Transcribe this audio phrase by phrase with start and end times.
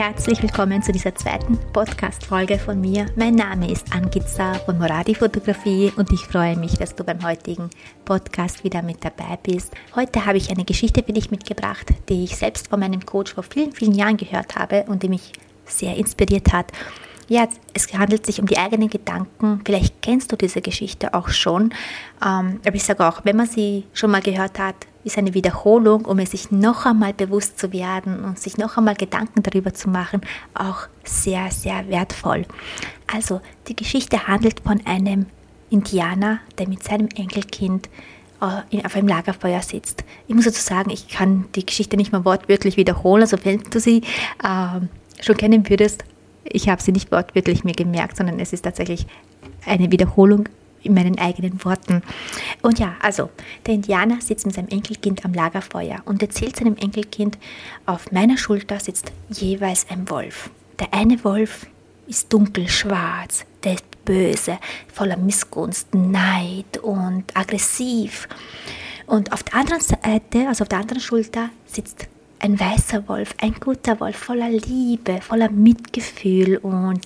[0.00, 3.04] herzlich willkommen zu dieser zweiten Podcast-Folge von mir.
[3.16, 7.68] Mein Name ist Angitza von Moradi Fotografie und ich freue mich, dass du beim heutigen
[8.06, 9.74] Podcast wieder mit dabei bist.
[9.94, 13.44] Heute habe ich eine Geschichte für dich mitgebracht, die ich selbst von meinem Coach vor
[13.44, 15.32] vielen, vielen Jahren gehört habe und die mich
[15.66, 16.72] sehr inspiriert hat.
[17.30, 19.60] Ja, es handelt sich um die eigenen Gedanken.
[19.64, 21.72] Vielleicht kennst du diese Geschichte auch schon.
[22.20, 26.06] Ähm, aber ich sage auch, wenn man sie schon mal gehört hat, ist eine Wiederholung,
[26.06, 29.88] um es sich noch einmal bewusst zu werden und sich noch einmal Gedanken darüber zu
[29.88, 30.22] machen,
[30.54, 32.46] auch sehr, sehr wertvoll.
[33.06, 35.26] Also, die Geschichte handelt von einem
[35.70, 37.88] Indianer, der mit seinem Enkelkind
[38.40, 40.02] äh, auf einem Lagerfeuer sitzt.
[40.26, 43.78] Ich muss dazu sagen, ich kann die Geschichte nicht mal wortwörtlich wiederholen, also wenn du
[43.78, 44.02] sie
[44.42, 44.80] äh,
[45.22, 46.02] schon kennen würdest,
[46.44, 49.06] ich habe sie nicht wortwörtlich mir gemerkt, sondern es ist tatsächlich
[49.66, 50.48] eine Wiederholung
[50.82, 52.02] in meinen eigenen Worten.
[52.62, 53.30] Und ja, also,
[53.66, 57.38] der Indianer sitzt mit seinem Enkelkind am Lagerfeuer und erzählt seinem Enkelkind,
[57.86, 60.50] auf meiner Schulter sitzt jeweils ein Wolf.
[60.78, 61.66] Der eine Wolf
[62.06, 64.58] ist dunkelschwarz, der ist böse,
[64.92, 68.28] voller Missgunst, Neid und aggressiv.
[69.06, 72.08] Und auf der anderen Seite, also auf der anderen Schulter, sitzt
[72.40, 77.00] ein weißer Wolf, ein guter Wolf, voller Liebe, voller Mitgefühl und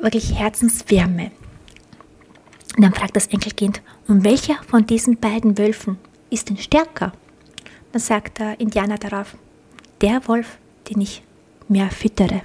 [0.00, 1.30] wirklich Herzenswärme.
[2.76, 5.98] Und dann fragt das Enkelkind, und welcher von diesen beiden Wölfen
[6.30, 7.12] ist denn stärker?
[7.92, 9.36] Dann sagt der Indianer darauf,
[10.00, 11.22] der Wolf, den ich
[11.68, 12.42] mehr füttere.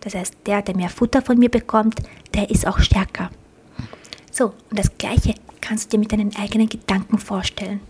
[0.00, 2.00] Das heißt, der, der mehr Futter von mir bekommt,
[2.34, 3.30] der ist auch stärker.
[4.30, 7.80] So, und das Gleiche kannst du dir mit deinen eigenen Gedanken vorstellen.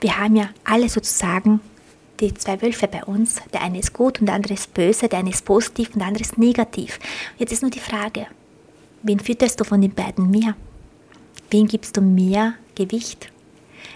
[0.00, 1.60] Wir haben ja alle sozusagen
[2.20, 3.40] die zwei Wölfe bei uns.
[3.52, 6.08] Der eine ist gut und der andere ist böse, der eine ist positiv und der
[6.08, 6.98] andere ist negativ.
[7.38, 8.26] Jetzt ist nur die Frage,
[9.02, 10.56] wen fütterst du von den beiden mehr?
[11.50, 13.30] Wen gibst du mehr Gewicht?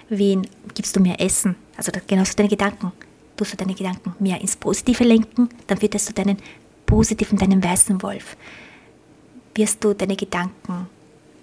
[0.08, 1.56] Wen gibst du mehr Essen?
[1.76, 2.92] Also genauso deine Gedanken.
[3.36, 6.36] Tust du deine Gedanken mehr ins Positive lenken, dann fütterst du deinen
[6.86, 8.36] positiven, deinen weißen Wolf.
[9.54, 10.86] Wirst du deine Gedanken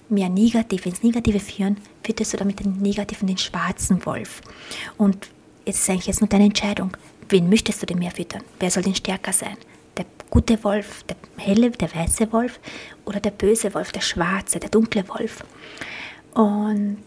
[0.08, 4.42] mehr negativ ins Negative führen, fütterst du damit den negativen, den schwarzen Wolf.
[4.98, 5.30] Und
[5.70, 6.92] jetzt ist eigentlich jetzt nur deine Entscheidung.
[7.30, 8.44] Wen möchtest du denn mehr füttern?
[8.60, 9.58] Wer soll denn stärker sein?
[9.98, 12.60] Der gute Wolf, der helle, der weiße Wolf
[13.06, 15.44] oder der böse Wolf, der schwarze, der dunkle Wolf?
[16.34, 16.98] Und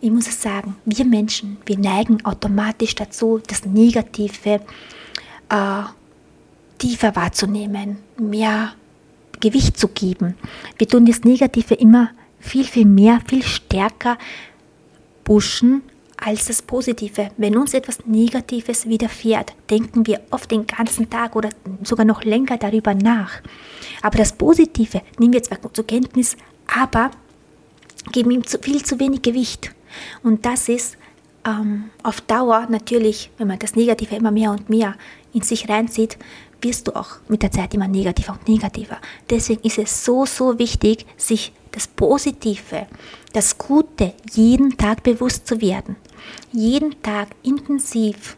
[0.00, 4.60] ich muss es sagen, wir Menschen, wir neigen automatisch dazu, das Negative
[5.48, 5.82] äh,
[6.78, 8.72] tiefer wahrzunehmen, mehr
[9.40, 10.36] Gewicht zu geben.
[10.76, 14.18] Wir tun das Negative immer viel, viel mehr, viel stärker
[15.24, 15.82] pushen
[16.24, 17.30] als das Positive.
[17.36, 21.50] Wenn uns etwas Negatives widerfährt, denken wir oft den ganzen Tag oder
[21.82, 23.40] sogar noch länger darüber nach.
[24.02, 27.10] Aber das Positive nehmen wir zwar zur Kenntnis, aber
[28.12, 29.72] geben ihm zu, viel zu wenig Gewicht.
[30.22, 30.96] Und das ist
[31.44, 34.94] ähm, auf Dauer natürlich, wenn man das Negative immer mehr und mehr
[35.32, 36.18] in sich reinzieht,
[36.60, 38.98] wirst du auch mit der Zeit immer negativer und negativer.
[39.28, 42.86] Deswegen ist es so, so wichtig, sich das Positive,
[43.32, 45.96] das Gute jeden Tag bewusst zu werden.
[46.52, 48.36] Jeden Tag intensiv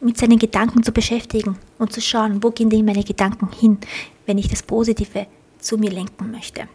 [0.00, 3.78] mit seinen Gedanken zu beschäftigen und zu schauen, wo gehen denn meine Gedanken hin,
[4.26, 5.26] wenn ich das Positive
[5.58, 6.68] zu mir lenken möchte.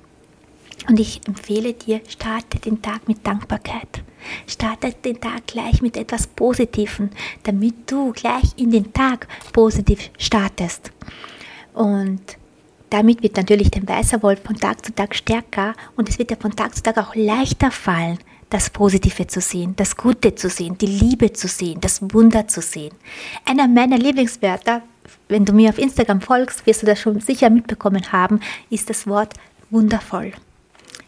[0.88, 4.04] Und ich empfehle dir, starte den Tag mit Dankbarkeit.
[4.48, 7.10] Starte den Tag gleich mit etwas Positivem,
[7.44, 10.92] damit du gleich in den Tag positiv startest.
[11.74, 12.22] Und
[12.90, 16.38] damit wird natürlich der weißer Wolf von Tag zu Tag stärker und es wird dir
[16.38, 18.18] von Tag zu Tag auch leichter fallen,
[18.50, 22.62] das Positive zu sehen, das Gute zu sehen, die Liebe zu sehen, das Wunder zu
[22.62, 22.94] sehen.
[23.46, 24.82] Einer meiner Lieblingswörter,
[25.28, 28.40] wenn du mir auf Instagram folgst, wirst du das schon sicher mitbekommen haben,
[28.70, 29.34] ist das Wort
[29.70, 30.34] wundervoll.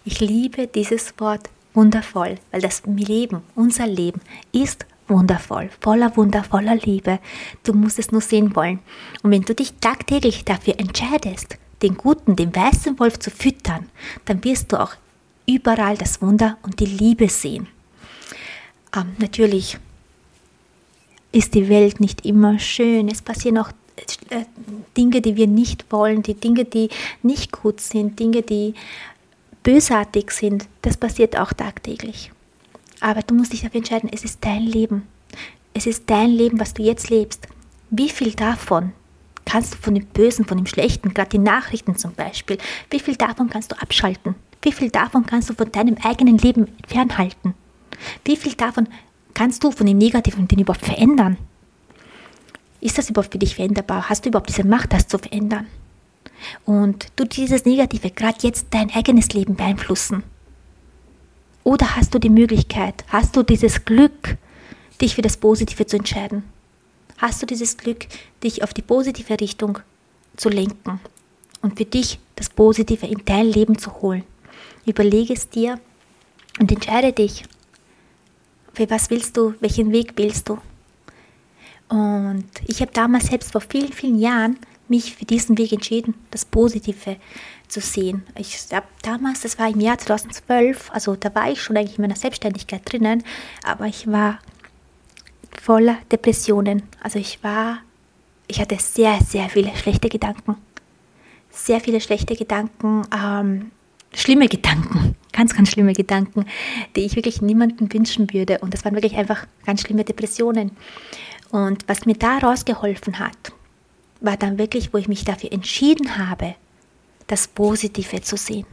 [0.06, 4.22] Ich liebe dieses Wort wundervoll, weil das Leben, unser Leben
[4.52, 7.20] ist wundervoll, voller wundervoller Liebe.
[7.64, 8.80] Du musst es nur sehen wollen.
[9.24, 13.90] Und wenn du dich tagtäglich dafür entscheidest, den guten, den weißen Wolf zu füttern,
[14.26, 14.94] dann wirst du auch
[15.48, 17.68] überall das Wunder und die Liebe sehen.
[18.96, 19.78] Ähm, natürlich
[21.32, 23.08] ist die Welt nicht immer schön.
[23.08, 23.70] Es passieren auch
[24.30, 24.46] äh,
[24.98, 26.90] Dinge, die wir nicht wollen, die Dinge, die
[27.24, 28.74] nicht gut sind, Dinge, die
[29.64, 32.32] bösartig sind, das passiert auch tagtäglich.
[33.00, 35.08] Aber du musst dich dafür entscheiden, es ist dein Leben.
[35.74, 37.48] Es ist dein Leben, was du jetzt lebst.
[37.90, 38.92] Wie viel davon
[39.46, 42.58] kannst du von dem Bösen, von dem Schlechten, gerade die Nachrichten zum Beispiel,
[42.90, 44.36] wie viel davon kannst du abschalten?
[44.62, 47.54] Wie viel davon kannst du von deinem eigenen Leben fernhalten?
[48.24, 48.88] Wie viel davon
[49.34, 51.38] kannst du von dem Negativen den überhaupt verändern?
[52.80, 54.10] Ist das überhaupt für dich veränderbar?
[54.10, 55.68] Hast du überhaupt diese Macht, das zu verändern?
[56.66, 60.24] Und du dieses Negative gerade jetzt dein eigenes Leben beeinflussen?
[61.64, 64.38] Oder hast du die Möglichkeit, hast du dieses Glück,
[65.00, 66.44] dich für das Positive zu entscheiden?
[67.18, 68.08] Hast du dieses Glück,
[68.44, 69.78] dich auf die positive Richtung
[70.38, 71.00] zu lenken
[71.62, 74.24] und für dich das Positive in dein Leben zu holen.
[74.86, 75.80] Überlege es dir
[76.60, 77.44] und entscheide dich,
[78.74, 80.60] für was willst du, welchen Weg willst du.
[81.90, 86.46] Und ich habe damals selbst vor vielen, vielen Jahren mich für diesen Weg entschieden, das
[86.46, 87.18] Positive
[87.68, 88.24] zu sehen.
[88.38, 92.04] Ich habe damals, das war im Jahr 2012, also da war ich schon eigentlich in
[92.04, 93.24] meiner Selbstständigkeit drinnen,
[93.64, 94.40] aber ich war
[95.62, 96.84] voller Depressionen.
[97.02, 97.80] Also ich war,
[98.48, 100.58] ich hatte sehr, sehr viele schlechte Gedanken.
[101.50, 103.72] Sehr viele schlechte Gedanken, ähm,
[104.14, 106.46] schlimme Gedanken, ganz, ganz schlimme Gedanken,
[106.96, 108.60] die ich wirklich niemandem wünschen würde.
[108.60, 110.72] Und das waren wirklich einfach ganz schlimme Depressionen.
[111.52, 113.52] Und was mir da rausgeholfen hat,
[114.22, 116.56] war dann wirklich, wo ich mich dafür entschieden habe,
[117.28, 118.66] das Positive zu sehen.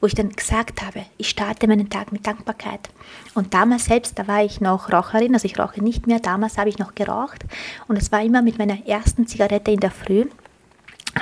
[0.00, 2.88] Wo ich dann gesagt habe, ich starte meinen Tag mit Dankbarkeit.
[3.34, 6.70] Und damals selbst, da war ich noch Raucherin, also ich rauche nicht mehr, damals habe
[6.70, 7.44] ich noch geraucht.
[7.86, 10.24] Und es war immer mit meiner ersten Zigarette in der Früh,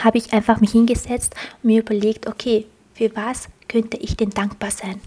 [0.05, 2.67] habe ich einfach mich hingesetzt und mir überlegt, okay,
[2.99, 5.01] für was könnte ich denn dankbar sein?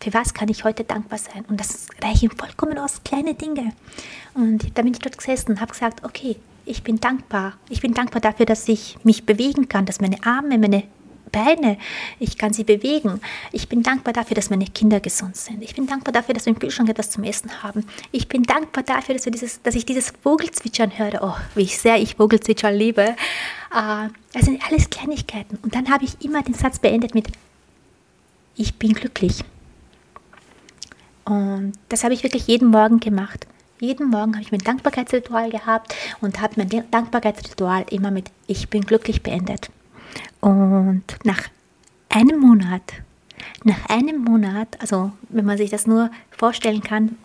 [0.00, 1.44] Für was kann ich heute dankbar sein?
[1.48, 3.72] Und das reichen vollkommen aus kleine Dinge.
[4.32, 7.52] Und da bin ich dort gesessen und habe gesagt, okay, ich bin dankbar.
[7.68, 10.84] Ich bin dankbar dafür, dass ich mich bewegen kann, dass meine Arme, meine
[11.36, 11.76] Beine,
[12.18, 13.20] ich kann sie bewegen.
[13.52, 15.62] Ich bin dankbar dafür, dass meine Kinder gesund sind.
[15.62, 17.84] Ich bin dankbar dafür, dass wir im Kühlschrank etwas zum Essen haben.
[18.10, 21.20] Ich bin dankbar dafür, dass, wir dieses, dass ich dieses Vogelzwitschern höre.
[21.22, 23.02] Oh, wie sehr ich Vogelzwitschern liebe.
[23.02, 25.58] Äh, das sind alles Kleinigkeiten.
[25.60, 27.28] Und dann habe ich immer den Satz beendet mit,
[28.56, 29.44] ich bin glücklich.
[31.26, 33.46] Und das habe ich wirklich jeden Morgen gemacht.
[33.78, 38.86] Jeden Morgen habe ich mein Dankbarkeitsritual gehabt und habe mein Dankbarkeitsritual immer mit Ich bin
[38.86, 39.68] glücklich beendet.
[40.40, 41.42] Und nach
[42.08, 42.82] einem Monat,
[43.64, 47.16] nach einem Monat, also wenn man sich das nur vorstellen kann,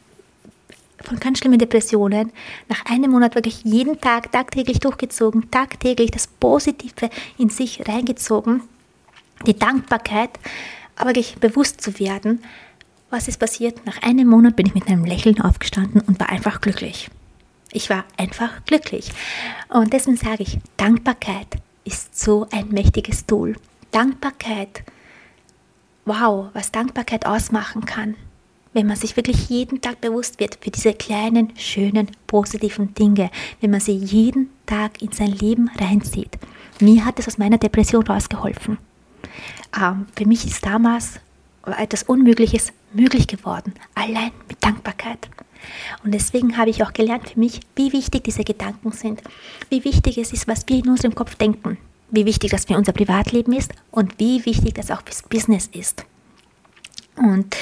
[1.04, 2.31] von ganz schlimmen Depressionen,
[2.68, 8.62] nach einem Monat wirklich jeden Tag tagtäglich durchgezogen, tagtäglich das Positive in sich reingezogen,
[9.45, 10.31] die Dankbarkeit,
[10.95, 12.44] aber wirklich bewusst zu werden,
[13.10, 13.86] was ist passiert?
[13.86, 17.10] Nach einem Monat bin ich mit einem Lächeln aufgestanden und war einfach glücklich.
[17.74, 19.12] Ich war einfach glücklich.
[19.69, 21.48] Und deswegen sage ich, Dankbarkeit
[21.83, 23.56] ist so ein mächtiges Tool.
[23.92, 24.83] Dankbarkeit,
[26.06, 28.16] wow, was Dankbarkeit ausmachen kann,
[28.74, 33.30] wenn man sich wirklich jeden Tag bewusst wird für diese kleinen, schönen, positiven Dinge,
[33.60, 36.38] wenn man sie jeden Tag in sein Leben reinzieht.
[36.80, 38.78] Mir hat es aus meiner Depression rausgeholfen.
[39.80, 41.19] Ähm, für mich ist damals
[41.66, 45.30] etwas Unmögliches möglich geworden, allein mit Dankbarkeit.
[46.03, 49.21] Und deswegen habe ich auch gelernt für mich, wie wichtig diese Gedanken sind,
[49.69, 51.77] wie wichtig es ist, was wir in unserem Kopf denken,
[52.09, 56.05] wie wichtig das für unser Privatleben ist und wie wichtig das auch fürs Business ist.
[57.15, 57.55] Und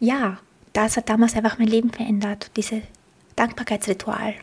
[0.00, 0.38] ja,
[0.72, 2.82] das hat damals einfach mein Leben verändert, dieses
[3.36, 4.34] Dankbarkeitsritual.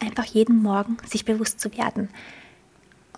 [0.00, 2.08] Einfach jeden Morgen sich bewusst zu werden.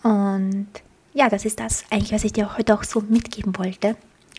[0.03, 0.69] Und
[1.15, 3.97] ja, das ist das eigentlich, was ich dir heute auch so mitgeben wollte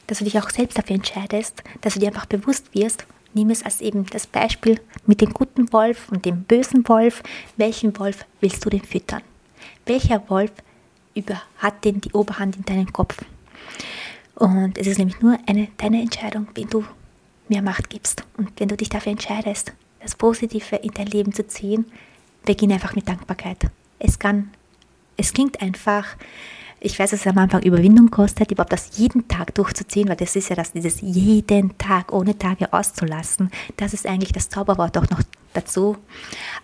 [0.07, 3.05] dass du dich auch selbst dafür entscheidest, dass du dir einfach bewusst wirst,
[3.37, 7.21] nimm es als eben das Beispiel mit dem guten Wolf und dem bösen Wolf,
[7.55, 9.21] welchen Wolf willst du denn füttern?
[9.85, 10.51] Welcher Wolf
[11.13, 13.23] über, hat denn die Oberhand in deinem Kopf?
[14.35, 16.83] Und es ist nämlich nur eine, deine Entscheidung, wenn du
[17.47, 18.23] mehr Macht gibst.
[18.37, 21.85] Und wenn du dich dafür entscheidest, das Positive in dein Leben zu ziehen,
[22.43, 23.67] beginne einfach mit Dankbarkeit.
[23.99, 24.51] Es kann,
[25.15, 26.15] es klingt einfach,
[26.79, 30.35] ich weiß, dass es am Anfang Überwindung kostet, überhaupt das jeden Tag durchzuziehen, weil das
[30.35, 33.49] ist ja das, dieses jeden Tag ohne Tage auszulassen.
[33.77, 35.21] Das ist eigentlich das Zauberwort auch noch
[35.53, 35.97] dazu.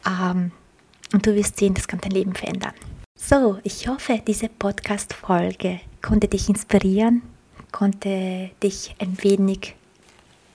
[0.08, 0.52] Ähm,
[1.14, 2.74] und du wirst sehen, das kann dein Leben verändern.
[3.16, 7.22] So, ich hoffe, diese Podcast-Folge konnte dich inspirieren,
[7.72, 9.76] konnte dich ein wenig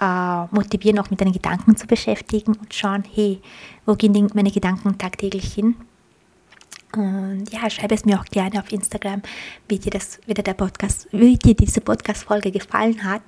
[0.00, 3.40] äh, motivieren, auch mit deinen Gedanken zu beschäftigen und schauen, hey,
[3.86, 5.76] wo gehen meine Gedanken tagtäglich hin?
[6.94, 9.22] Und ja, schreibe es mir auch gerne auf Instagram,
[9.68, 13.22] wie dir, das, wie dir, der Podcast, wie dir diese Podcast-Folge gefallen hat.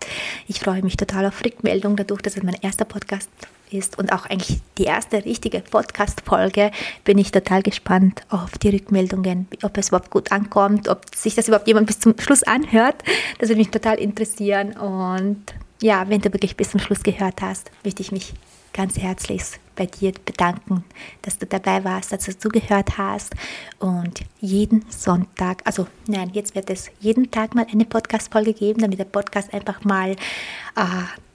[0.49, 3.29] Ich freue mich total auf Rückmeldung, dadurch, dass es mein erster Podcast
[3.71, 6.71] ist und auch eigentlich die erste richtige Podcast-Folge,
[7.05, 11.49] bin ich total gespannt auf die Rückmeldungen, ob es überhaupt gut ankommt, ob sich das
[11.49, 12.97] überhaupt jemand bis zum Schluss anhört.
[13.39, 14.73] Das würde mich total interessieren.
[14.77, 15.45] Und
[15.83, 18.35] ja, wenn du wirklich bis zum Schluss gehört hast, möchte ich mich
[18.73, 19.43] ganz herzlich
[19.77, 20.85] bei dir bedanken,
[21.23, 23.35] dass du dabei warst, dass du zugehört hast.
[23.79, 28.99] Und jeden Sonntag, also nein, jetzt wird es jeden Tag mal eine Podcast-Folge geben, damit
[28.99, 30.17] der Podcast einfach mal, äh,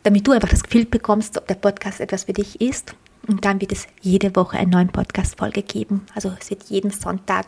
[0.04, 2.94] damit du einfach das Gefühl bekommst, ob der Podcast etwas für dich ist.
[3.27, 6.06] Und dann wird es jede Woche eine neue Podcast-Folge geben.
[6.13, 7.48] Also es wird jeden Sonntag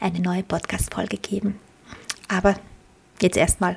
[0.00, 1.58] eine neue Podcast-Folge geben.
[2.28, 2.54] Aber
[3.20, 3.76] jetzt erstmal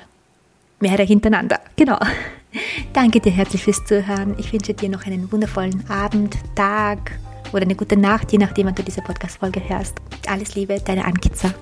[0.80, 1.60] mehrere hintereinander.
[1.76, 1.98] Genau.
[2.92, 4.34] Danke dir herzlich fürs Zuhören.
[4.38, 7.18] Ich wünsche dir noch einen wundervollen Abend, Tag,
[7.52, 9.96] oder eine gute Nacht, je nachdem, wann du diese Podcast-Folge hörst.
[10.28, 11.52] Alles Liebe, deine Ankitza.